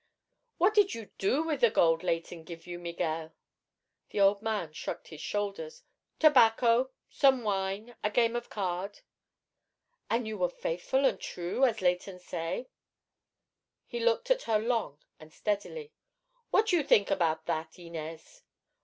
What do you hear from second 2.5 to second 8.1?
you, Miguel?" The old man shrugged his shoulders. "Tobacco. Some wine. A